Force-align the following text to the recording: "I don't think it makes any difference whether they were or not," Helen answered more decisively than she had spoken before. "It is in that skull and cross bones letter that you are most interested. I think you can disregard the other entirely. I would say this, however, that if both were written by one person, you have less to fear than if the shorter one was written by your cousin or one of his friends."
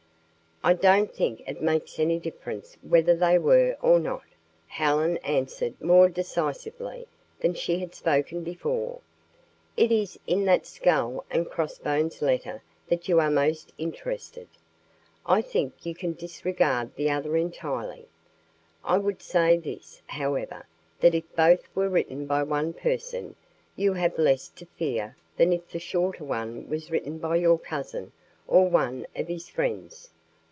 "I 0.63 0.73
don't 0.73 1.11
think 1.11 1.41
it 1.47 1.63
makes 1.63 1.97
any 1.97 2.19
difference 2.19 2.77
whether 2.83 3.15
they 3.15 3.39
were 3.39 3.75
or 3.81 3.99
not," 3.99 4.21
Helen 4.67 5.17
answered 5.25 5.81
more 5.81 6.07
decisively 6.07 7.07
than 7.39 7.55
she 7.55 7.79
had 7.79 7.95
spoken 7.95 8.43
before. 8.43 8.99
"It 9.75 9.91
is 9.91 10.19
in 10.27 10.45
that 10.45 10.67
skull 10.67 11.25
and 11.31 11.49
cross 11.49 11.79
bones 11.79 12.21
letter 12.21 12.61
that 12.89 13.09
you 13.09 13.19
are 13.19 13.31
most 13.31 13.73
interested. 13.79 14.47
I 15.25 15.41
think 15.41 15.83
you 15.83 15.95
can 15.95 16.13
disregard 16.13 16.95
the 16.95 17.09
other 17.09 17.35
entirely. 17.35 18.05
I 18.83 18.99
would 18.99 19.23
say 19.23 19.57
this, 19.57 20.03
however, 20.05 20.67
that 20.99 21.15
if 21.15 21.23
both 21.35 21.63
were 21.75 21.89
written 21.89 22.27
by 22.27 22.43
one 22.43 22.73
person, 22.73 23.35
you 23.75 23.93
have 23.93 24.19
less 24.19 24.47
to 24.49 24.67
fear 24.67 25.17
than 25.37 25.53
if 25.53 25.69
the 25.69 25.79
shorter 25.79 26.23
one 26.23 26.69
was 26.69 26.91
written 26.91 27.17
by 27.17 27.37
your 27.37 27.57
cousin 27.57 28.11
or 28.47 28.69
one 28.69 29.07
of 29.15 29.27
his 29.27 29.47
friends." 29.49 30.11